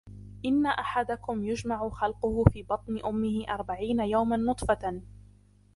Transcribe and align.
إِنَّ 0.45 0.65
أَحَدَكُمْ 0.65 1.43
يُجْمَعُ 1.45 1.89
خَلْقُهُ 1.89 2.43
فِي 2.53 2.63
بَطْنِ 2.63 2.99
أُمِّهِ 3.05 3.45
أَرْبَعِينَ 3.49 3.99
يَوْمًا 3.99 4.37
نُطْفَةً، 4.37 5.01